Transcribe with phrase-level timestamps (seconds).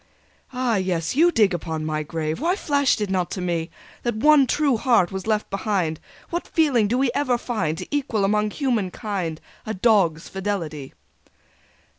[0.51, 1.15] "Ah yes!
[1.15, 2.39] You dig upon my grave...
[2.41, 3.69] Why flashed it not to me
[4.01, 5.99] That one true heart was left behind!
[6.31, 10.95] What feeling do we ever find To equal among human kind A dog's fidelity!"